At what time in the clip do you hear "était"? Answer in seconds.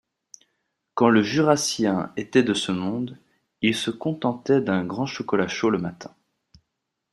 2.17-2.41